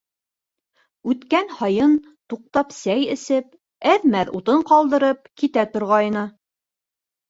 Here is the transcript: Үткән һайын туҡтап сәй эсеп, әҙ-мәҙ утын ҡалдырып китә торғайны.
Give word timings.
Үткән 1.13 1.51
һайын 1.57 1.93
туҡтап 2.33 2.75
сәй 2.79 3.05
эсеп, 3.19 3.55
әҙ-мәҙ 3.95 4.35
утын 4.43 4.69
ҡалдырып 4.75 5.35
китә 5.41 5.71
торғайны. 5.75 6.31